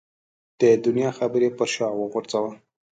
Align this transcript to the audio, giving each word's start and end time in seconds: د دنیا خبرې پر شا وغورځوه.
د 0.59 0.61
دنیا 0.85 1.09
خبرې 1.19 1.49
پر 1.57 1.67
شا 1.73 1.87
وغورځوه. 1.99 2.51